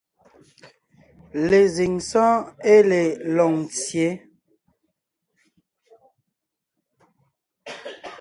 [1.49, 2.37] Lezíŋ sɔ́ɔn
[2.71, 3.01] ée le
[3.35, 4.07] Loŋtsyě,